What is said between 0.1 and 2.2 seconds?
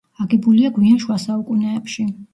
აგებულია გვიან შუა საუკუნეებში.